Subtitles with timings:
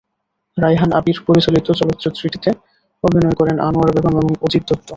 [0.57, 2.49] রায়হান আবির পরিচালিত চলচ্চিত্রটিতে
[3.03, 4.87] অভিনয় করেন আনোয়ারা বেগম এবং অজিত দত্ত।